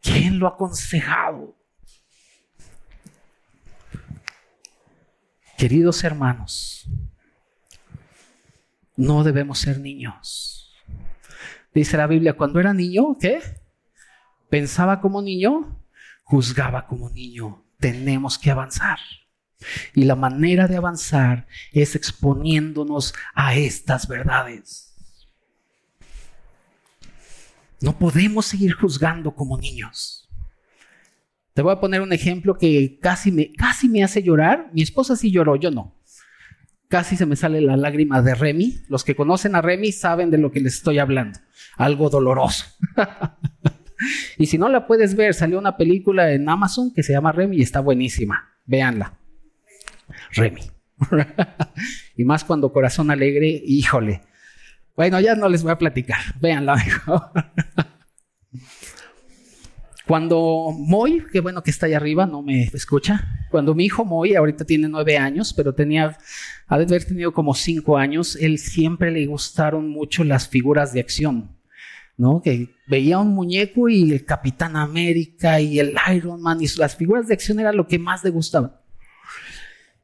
[0.02, 1.56] ¿Quién lo ha aconsejado?
[5.58, 6.90] Queridos hermanos,
[8.96, 10.74] no debemos ser niños.
[11.74, 13.40] Dice la Biblia, cuando era niño, ¿qué?
[14.50, 15.80] Pensaba como niño,
[16.24, 17.64] juzgaba como niño.
[17.80, 18.98] Tenemos que avanzar.
[19.96, 24.92] Y la manera de avanzar es exponiéndonos a estas verdades.
[27.82, 30.30] No podemos seguir juzgando como niños.
[31.54, 34.70] Te voy a poner un ejemplo que casi me, casi me hace llorar.
[34.72, 35.96] Mi esposa sí lloró, yo no.
[36.88, 38.84] Casi se me sale la lágrima de Remy.
[38.88, 41.40] Los que conocen a Remy saben de lo que les estoy hablando.
[41.76, 42.66] Algo doloroso.
[44.38, 47.58] y si no la puedes ver, salió una película en Amazon que se llama Remy
[47.58, 48.50] y está buenísima.
[48.66, 49.21] Véanla.
[50.34, 50.62] Remy.
[52.18, 54.22] y más cuando corazón alegre, híjole.
[54.96, 56.20] Bueno, ya no les voy a platicar.
[56.40, 57.32] Véanla mejor.
[60.08, 63.46] Cuando Moy, qué bueno que está ahí arriba, no me escucha.
[63.50, 66.18] Cuando mi hijo Moy, ahorita tiene nueve años, pero tenía,
[66.68, 71.00] ha de haber tenido como cinco años, él siempre le gustaron mucho las figuras de
[71.00, 71.56] acción.
[72.18, 72.42] ¿no?
[72.42, 77.28] Que veía un muñeco y el Capitán América y el Iron Man y las figuras
[77.28, 78.81] de acción era lo que más le gustaba.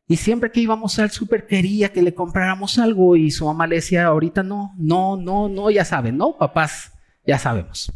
[0.08, 3.76] Y siempre que íbamos al súper quería que le compráramos algo y su mamá le
[3.76, 6.38] decía, ahorita no, no, no, no, ya saben, ¿no?
[6.38, 6.94] Papás,
[7.26, 7.92] ya sabemos.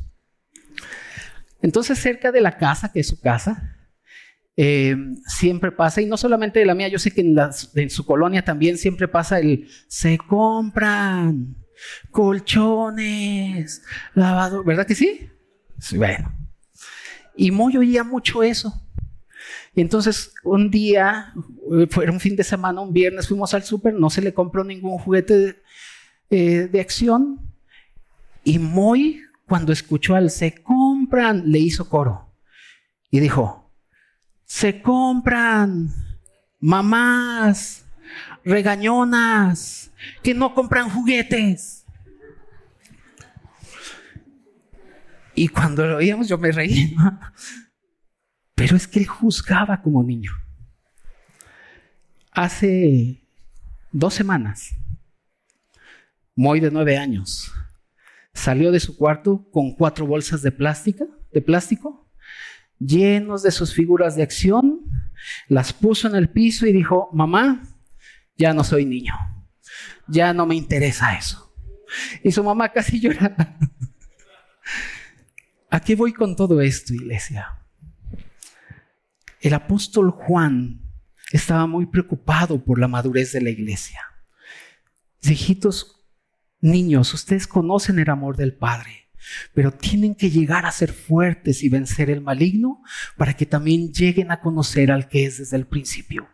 [1.62, 3.78] Entonces cerca de la casa, que es su casa,
[4.58, 4.96] eh,
[5.26, 8.78] siempre pasa, y no solamente de la mía, yo sé que en, su colonia también
[8.78, 11.56] siempre pasa el, se compran
[12.12, 15.30] colchones, lavado, ¿verdad que sí?
[15.80, 16.38] sí bueno.
[17.36, 18.74] Y muy oía mucho eso.
[19.74, 21.34] Y entonces un día,
[21.90, 24.98] fue un fin de semana, un viernes, fuimos al súper, no se le compró ningún
[24.98, 25.56] juguete de,
[26.30, 27.40] eh, de acción.
[28.44, 32.34] Y muy, cuando escuchó al se compran, le hizo coro.
[33.10, 33.72] Y dijo,
[34.46, 35.90] se compran
[36.60, 37.86] mamás,
[38.44, 39.92] regañonas,
[40.24, 41.86] que no compran juguetes.
[45.34, 46.96] Y cuando lo oíamos yo me reí.
[48.72, 50.32] Pero es que él juzgaba como niño.
[52.32, 53.22] Hace
[53.92, 54.70] dos semanas,
[56.36, 57.52] Moy de nueve años,
[58.34, 62.10] salió de su cuarto con cuatro bolsas de plástico, de plástico,
[62.80, 64.80] llenos de sus figuras de acción,
[65.50, 67.64] las puso en el piso y dijo, mamá,
[68.38, 69.14] ya no soy niño,
[70.08, 71.54] ya no me interesa eso.
[72.24, 73.58] Y su mamá casi lloraba.
[75.70, 77.58] ¿A qué voy con todo esto, iglesia?
[79.42, 80.82] El apóstol Juan
[81.32, 84.00] estaba muy preocupado por la madurez de la iglesia.
[85.24, 86.06] Hijitos,
[86.60, 89.10] niños, ustedes conocen el amor del Padre,
[89.56, 92.84] pero tienen que llegar a ser fuertes y vencer el maligno
[93.18, 96.30] para que también lleguen a conocer al que es desde el principio.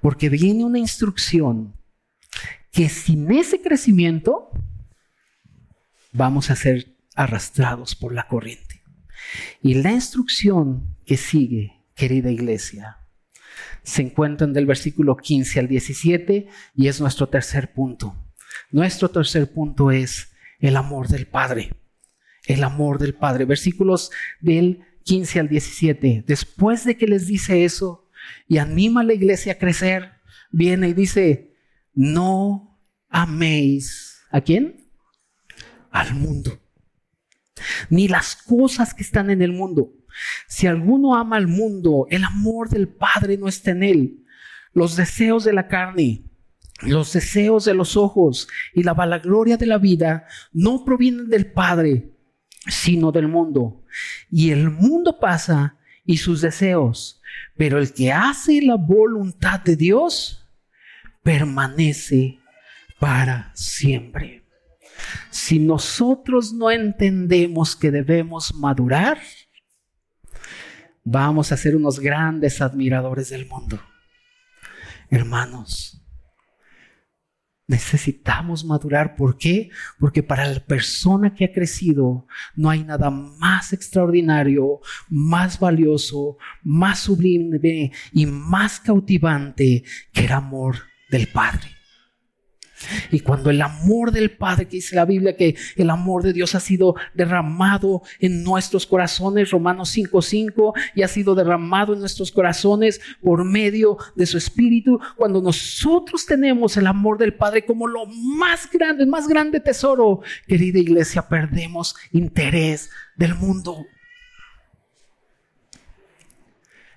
[0.00, 1.74] Porque viene una instrucción
[2.72, 4.50] que sin ese crecimiento
[6.12, 8.67] vamos a ser arrastrados por la corriente.
[9.62, 12.98] Y la instrucción que sigue, querida iglesia,
[13.82, 18.14] se encuentra en del versículo 15 al 17 y es nuestro tercer punto.
[18.70, 21.72] Nuestro tercer punto es el amor del Padre.
[22.46, 23.44] el amor del Padre.
[23.44, 24.10] Versículos
[24.40, 26.24] del 15 al 17.
[26.26, 28.08] Después de que les dice eso
[28.46, 30.12] y anima a la iglesia a crecer,
[30.50, 31.54] viene y dice,
[31.94, 34.20] no améis.
[34.30, 34.88] ¿A quién?
[35.90, 36.58] Al mundo.
[37.90, 39.92] Ni las cosas que están en el mundo.
[40.46, 44.24] Si alguno ama al mundo, el amor del Padre no está en él.
[44.72, 46.24] Los deseos de la carne,
[46.82, 52.12] los deseos de los ojos y la vanagloria de la vida no provienen del Padre,
[52.66, 53.84] sino del mundo.
[54.30, 57.20] Y el mundo pasa y sus deseos,
[57.56, 60.46] pero el que hace la voluntad de Dios
[61.22, 62.38] permanece
[62.98, 64.47] para siempre.
[65.30, 69.18] Si nosotros no entendemos que debemos madurar,
[71.04, 73.80] vamos a ser unos grandes admiradores del mundo.
[75.10, 75.98] Hermanos,
[77.68, 79.14] necesitamos madurar.
[79.14, 79.70] ¿Por qué?
[80.00, 82.26] Porque para la persona que ha crecido
[82.56, 90.76] no hay nada más extraordinario, más valioso, más sublime y más cautivante que el amor
[91.10, 91.77] del Padre.
[93.10, 96.54] Y cuando el amor del Padre, que dice la Biblia que el amor de Dios
[96.54, 103.00] ha sido derramado en nuestros corazones, Romanos 5:5, y ha sido derramado en nuestros corazones
[103.22, 108.70] por medio de su Espíritu, cuando nosotros tenemos el amor del Padre como lo más
[108.70, 113.86] grande, el más grande tesoro, querida iglesia, perdemos interés del mundo.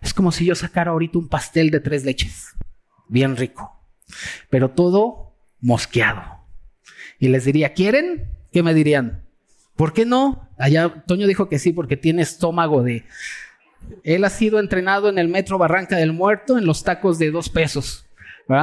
[0.02, 2.56] Es como si yo sacara ahorita un pastel de tres leches,
[3.08, 3.72] bien rico,
[4.50, 5.31] pero todo
[5.62, 6.42] mosqueado.
[7.20, 8.28] Y les diría, ¿quieren?
[8.52, 9.24] ¿Qué me dirían?
[9.76, 10.50] ¿Por qué no?
[10.58, 13.06] Allá Toño dijo que sí, porque tiene estómago de...
[14.04, 17.50] Él ha sido entrenado en el metro Barranca del Muerto en los tacos de dos
[17.50, 18.06] pesos.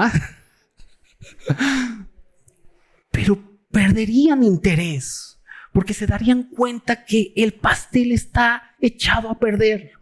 [3.11, 3.39] Pero
[3.71, 5.41] perderían interés,
[5.73, 9.93] porque se darían cuenta que el pastel está echado a perder.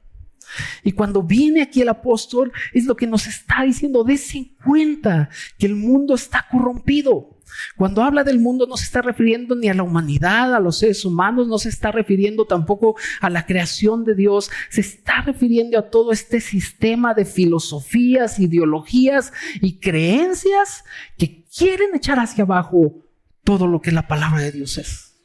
[0.83, 5.29] Y cuando viene aquí el apóstol, es lo que nos está diciendo, desen cuenta
[5.59, 7.37] que el mundo está corrompido.
[7.77, 11.05] Cuando habla del mundo no se está refiriendo ni a la humanidad, a los seres
[11.05, 15.91] humanos, no se está refiriendo tampoco a la creación de Dios, se está refiriendo a
[15.91, 20.85] todo este sistema de filosofías, ideologías y creencias
[21.17, 22.97] que quieren echar hacia abajo
[23.45, 25.16] todo lo que la palabra de Dios es.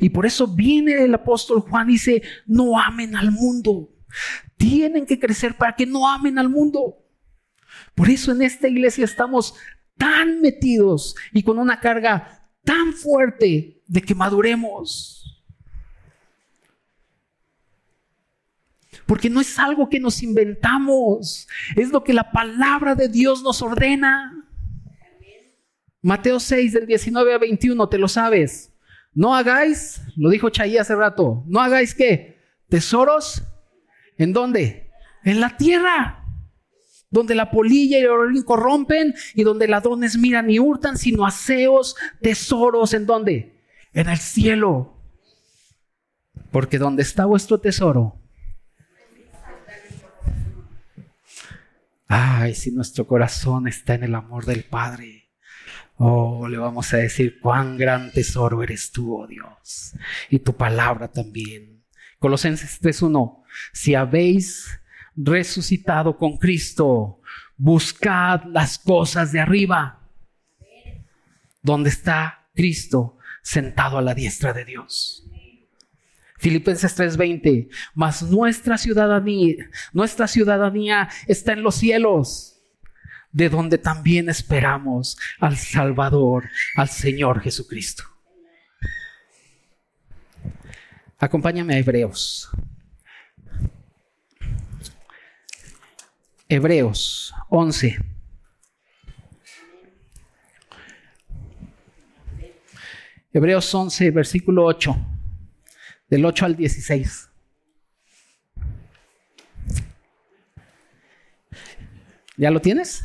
[0.00, 3.90] Y por eso viene el apóstol Juan y dice, no amen al mundo.
[4.56, 6.96] Tienen que crecer para que no amen al mundo.
[7.94, 9.54] Por eso en esta iglesia estamos
[9.96, 15.16] tan metidos y con una carga tan fuerte de que maduremos.
[19.06, 23.60] Porque no es algo que nos inventamos, es lo que la palabra de Dios nos
[23.60, 24.48] ordena.
[26.00, 28.69] Mateo 6 del 19 a 21, te lo sabes.
[29.20, 32.40] No hagáis, lo dijo Chay hace rato, no hagáis qué?
[32.70, 33.42] Tesoros.
[34.16, 34.90] ¿En dónde?
[35.24, 36.24] En la tierra.
[37.10, 41.96] Donde la polilla y el orín corrompen y donde ladrones miran y hurtan, sino aseos,
[42.22, 42.94] tesoros.
[42.94, 43.60] ¿En dónde?
[43.92, 44.96] En el cielo.
[46.50, 48.18] Porque donde está vuestro tesoro.
[52.08, 55.19] Ay, si nuestro corazón está en el amor del Padre
[56.02, 59.92] Oh, le vamos a decir cuán gran tesoro eres tú, oh Dios,
[60.30, 61.84] y tu palabra también.
[62.18, 63.44] Colosenses 3:1,
[63.74, 64.80] si habéis
[65.14, 67.20] resucitado con Cristo,
[67.58, 70.08] buscad las cosas de arriba,
[71.60, 75.28] donde está Cristo sentado a la diestra de Dios.
[76.38, 82.59] Filipenses 3:20, mas nuestra ciudadanía, nuestra ciudadanía está en los cielos
[83.32, 88.04] de donde también esperamos al Salvador, al Señor Jesucristo.
[91.18, 92.50] Acompáñame a Hebreos.
[96.48, 97.98] Hebreos 11.
[103.32, 104.96] Hebreos 11, versículo 8,
[106.08, 107.29] del 8 al 16.
[112.40, 113.04] ¿Ya lo tienes?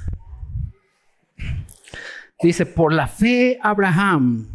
[2.42, 4.48] Dice, por la fe Abraham,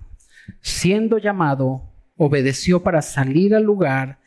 [0.62, 4.20] siendo llamado, obedeció para salir al lugar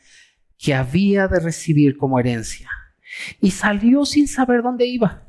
[0.59, 2.69] que había de recibir como herencia.
[3.41, 5.27] Y salió sin saber dónde iba.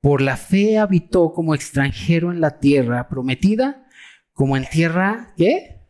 [0.00, 3.86] Por la fe habitó como extranjero en la tierra prometida,
[4.32, 5.82] como en tierra, ¿qué?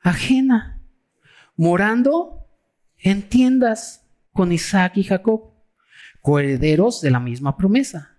[0.00, 0.82] Ajena,
[1.56, 2.48] morando
[2.98, 5.51] en tiendas con Isaac y Jacob,
[6.22, 8.12] coherederos de la misma promesa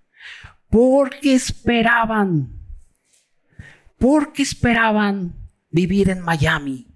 [0.74, 2.50] porque esperaban,
[4.00, 5.36] porque esperaban
[5.70, 6.88] vivir en Miami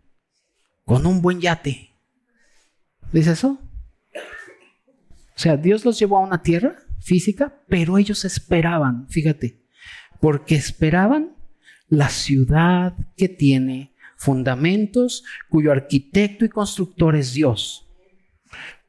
[0.83, 1.91] con un buen yate.
[3.11, 3.61] ¿Dice eso?
[4.15, 9.61] O sea, Dios los llevó a una tierra física, pero ellos esperaban, fíjate,
[10.19, 11.35] porque esperaban
[11.87, 17.86] la ciudad que tiene fundamentos, cuyo arquitecto y constructor es Dios.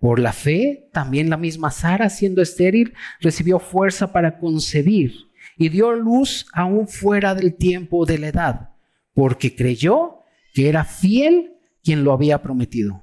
[0.01, 5.13] Por la fe, también la misma Sara, siendo estéril, recibió fuerza para concebir
[5.57, 8.71] y dio luz aún fuera del tiempo de la edad,
[9.13, 10.21] porque creyó
[10.55, 13.03] que era fiel quien lo había prometido.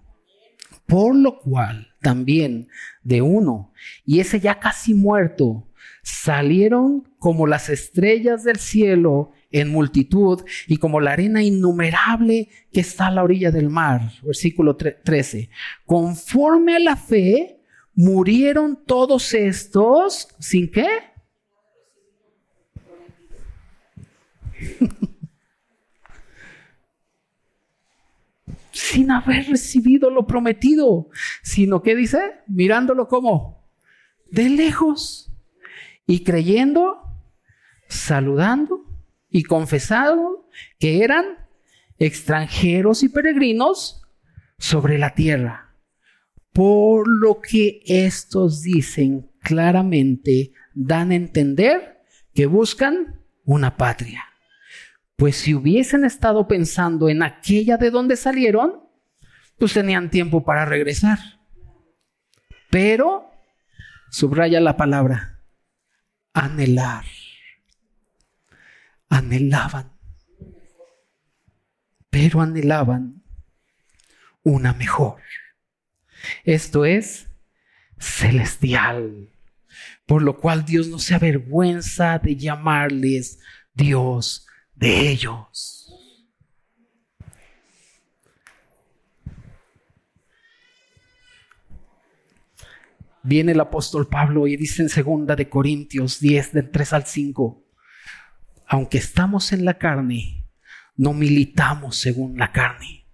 [0.86, 2.70] Por lo cual también
[3.04, 3.74] de uno,
[4.06, 5.68] y ese ya casi muerto,
[6.04, 13.08] salieron como las estrellas del cielo en multitud y como la arena innumerable que está
[13.08, 14.12] a la orilla del mar.
[14.22, 15.50] Versículo 13.
[15.88, 17.64] Conforme a la fe,
[17.96, 20.86] murieron todos estos sin qué?
[28.72, 31.10] sin haber recibido lo prometido,
[31.42, 33.66] sino que dice, mirándolo como
[34.30, 35.32] de lejos
[36.06, 37.02] y creyendo,
[37.96, 38.86] saludando
[39.30, 40.48] y confesado
[40.80, 41.26] que eran
[41.98, 44.02] extranjeros y peregrinos
[44.58, 45.76] sobre la tierra.
[46.54, 52.02] Por lo que estos dicen claramente, dan a entender
[52.34, 54.24] que buscan una patria.
[55.18, 58.84] Pues si hubiesen estado pensando en aquella de donde salieron,
[59.58, 61.20] pues tenían tiempo para regresar.
[62.70, 63.32] Pero,
[64.10, 65.42] subraya la palabra,
[66.34, 67.06] anhelar
[69.16, 69.92] anhelaban,
[72.10, 73.24] pero anhelaban
[74.44, 75.22] una mejor.
[76.44, 77.28] Esto es
[77.98, 79.30] celestial,
[80.06, 83.40] por lo cual Dios no se avergüenza de llamarles
[83.74, 84.46] Dios
[84.76, 85.82] de ellos.
[93.24, 97.65] Viene el apóstol Pablo y dice en segunda de Corintios 10 del 3 al 5
[98.68, 100.48] aunque estamos en la carne,
[100.96, 103.06] no militamos según la carne,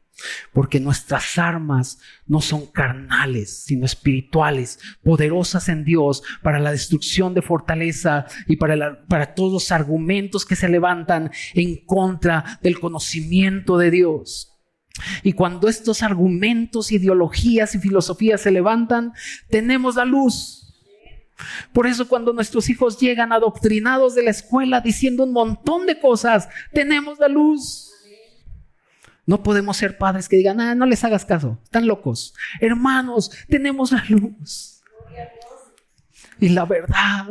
[0.53, 7.41] porque nuestras armas no son carnales, sino espirituales, poderosas en Dios para la destrucción de
[7.41, 14.47] fortaleza y para, todos los argumentos que se levantan en contra del conocimiento de Dios.
[15.23, 19.13] Y cuando estos argumentos, ideologías y filosofías se levantan,
[19.49, 20.60] tenemos la luz
[21.73, 26.49] por eso cuando nuestros hijos llegan adoctrinados de la escuela diciendo un montón de cosas,
[26.73, 27.87] tenemos la luz.
[29.25, 32.33] No podemos ser padres que digan, ah, no les hagas caso, están locos.
[32.59, 34.81] Hermanos, tenemos la luz.
[36.39, 37.27] Y la verdad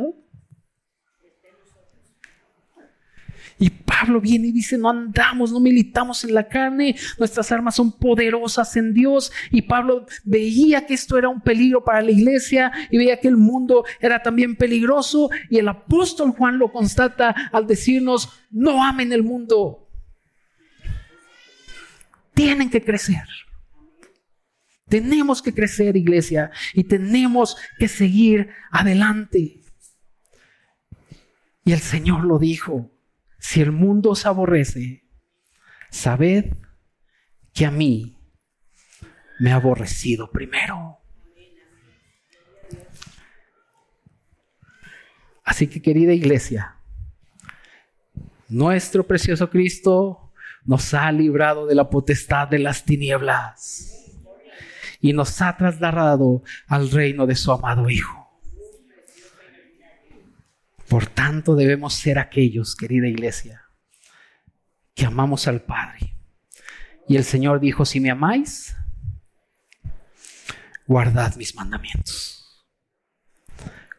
[3.61, 7.91] Y Pablo viene y dice, no andamos, no militamos en la carne, nuestras armas son
[7.91, 9.31] poderosas en Dios.
[9.51, 13.37] Y Pablo veía que esto era un peligro para la iglesia y veía que el
[13.37, 15.29] mundo era también peligroso.
[15.47, 19.87] Y el apóstol Juan lo constata al decirnos, no amen el mundo.
[22.33, 23.27] Tienen que crecer.
[24.89, 29.61] Tenemos que crecer, iglesia, y tenemos que seguir adelante.
[31.63, 32.90] Y el Señor lo dijo.
[33.41, 35.03] Si el mundo os aborrece,
[35.89, 36.53] sabed
[37.53, 38.15] que a mí
[39.39, 40.99] me ha aborrecido primero.
[45.43, 46.75] Así que querida iglesia,
[48.47, 50.31] nuestro precioso Cristo
[50.63, 54.21] nos ha librado de la potestad de las tinieblas
[54.99, 58.20] y nos ha trasladado al reino de su amado Hijo.
[60.91, 63.63] Por tanto, debemos ser aquellos, querida iglesia,
[64.93, 66.17] que amamos al Padre.
[67.07, 68.75] Y el Señor dijo, si me amáis,
[70.85, 72.65] guardad mis mandamientos.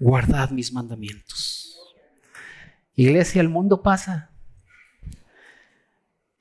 [0.01, 1.79] Guardad mis mandamientos.
[2.95, 4.31] Iglesia, el mundo pasa.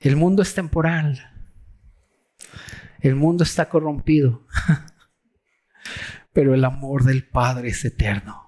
[0.00, 1.32] El mundo es temporal.
[3.00, 4.46] El mundo está corrompido.
[6.34, 8.41] Pero el amor del Padre es eterno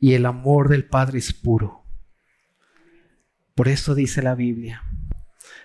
[0.00, 1.84] y el amor del Padre es puro.
[3.54, 4.82] Por eso dice la Biblia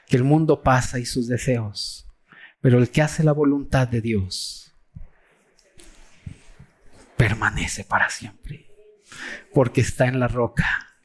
[0.08, 2.08] que el mundo pasa y sus deseos,
[2.62, 4.76] pero el que hace la voluntad de Dios
[7.18, 8.68] permanece para siempre,
[9.54, 10.98] porque está en la roca,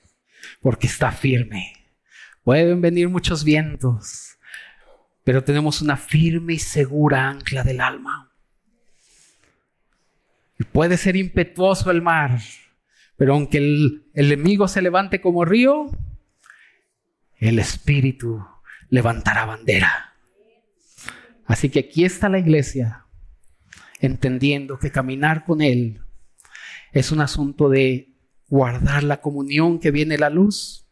[0.61, 1.73] porque está firme.
[2.43, 4.39] Pueden venir muchos vientos,
[5.23, 8.33] pero tenemos una firme y segura ancla del alma.
[10.59, 12.41] Y puede ser impetuoso el mar,
[13.21, 15.91] pero aunque el, enemigo se levante como río,
[17.37, 18.43] el Espíritu
[18.89, 20.15] levantará bandera.
[21.45, 23.05] Así que aquí está la iglesia,
[24.01, 26.01] entendiendo que caminar con Él
[26.93, 28.17] es un asunto de
[28.49, 30.89] guardar la comunión que viene la luz.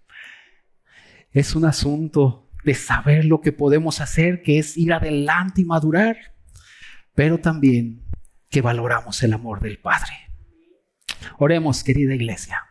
[1.32, 6.18] Es un asunto de saber lo que podemos hacer, que es ir adelante y madurar,
[7.14, 8.02] pero también
[8.50, 10.27] que valoramos el amor del Padre.
[11.38, 12.64] Oremos, querida iglesia.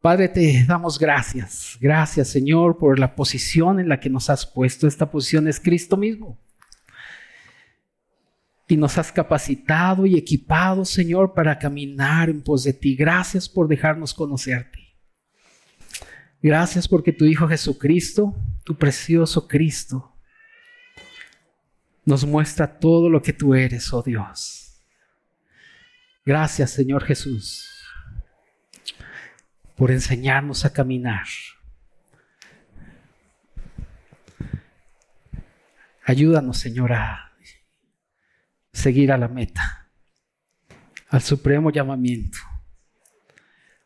[0.00, 1.76] Padre, te damos gracias.
[1.80, 4.86] Gracias, Señor, por la posición en la que nos has puesto.
[4.86, 6.38] Esta posición es Cristo mismo.
[8.68, 12.94] Y nos has capacitado y equipado, Señor, para caminar en pos de ti.
[12.94, 14.78] Gracias por dejarnos conocerte.
[16.40, 20.14] Gracias porque tu Hijo Jesucristo, tu precioso Cristo,
[22.04, 24.67] nos muestra todo lo que tú eres, oh Dios.
[26.28, 27.68] Gracias, Señor Jesús
[29.78, 31.26] por enseñarnos a caminar.
[36.04, 37.32] Ayúdanos, Señor, a
[38.72, 39.88] seguir a la meta,
[41.10, 42.38] al supremo llamamiento.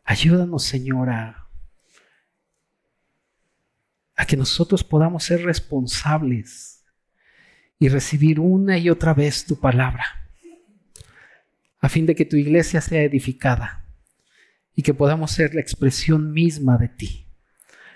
[0.03, 1.47] Ayúdanos, Señor, a,
[4.15, 6.83] a que nosotros podamos ser responsables
[7.77, 10.22] y recibir una y otra vez tu palabra,
[11.83, 13.85] a fin de que tu iglesia sea edificada
[14.73, 17.27] y que podamos ser la expresión misma de ti.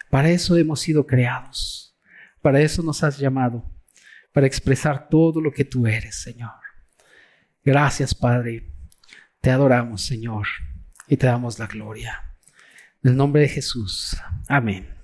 [0.10, 1.98] Para eso hemos sido creados,
[2.42, 3.64] para eso nos has llamado,
[4.34, 6.52] para expresar todo lo que tú eres, Señor.
[7.64, 8.74] Gracias, Padre.
[9.40, 10.48] Te adoramos, Señor,
[11.08, 12.36] y te damos la gloria.
[13.02, 14.18] En el nombre de Jesús.
[14.50, 14.97] Amén.